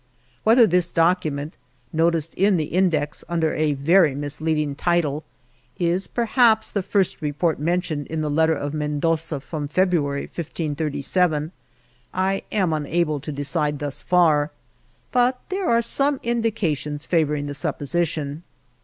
Whether 0.43 0.65
this 0.65 0.89
document 0.89 1.53
INTRODUCTION 1.53 1.95
(noticed 1.97 2.33
in 2.33 2.57
the 2.57 2.73
Index 2.73 3.23
under 3.29 3.53
a 3.53 3.73
very 3.73 4.15
mislead 4.15 4.57
ing 4.57 4.73
title) 4.73 5.23
is 5.77 6.07
perhaps 6.07 6.71
the 6.71 6.81
first 6.81 7.21
report 7.21 7.59
men 7.59 7.81
tioned 7.81 8.07
in 8.07 8.21
the 8.21 8.29
letter 8.31 8.55
of 8.55 8.73
Mendoza 8.73 9.41
from 9.41 9.67
Febru 9.67 10.03
ary, 10.09 10.21
1537, 10.21 11.51
I 12.15 12.41
am 12.51 12.73
unable 12.73 13.19
to 13.19 13.31
decide 13.31 13.77
thus 13.77 14.01
far, 14.01 14.49
but 15.11 15.39
there 15.49 15.69
are 15.69 15.83
some 15.83 16.19
indications 16.23 17.05
favoring 17.05 17.45
the 17.45 17.53
supposition. 17.53 18.41